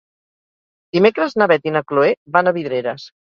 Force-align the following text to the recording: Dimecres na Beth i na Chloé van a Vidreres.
Dimecres 0.97 1.37
na 1.41 1.47
Beth 1.53 1.69
i 1.71 1.75
na 1.77 1.83
Chloé 1.91 2.11
van 2.39 2.53
a 2.53 2.57
Vidreres. 2.59 3.07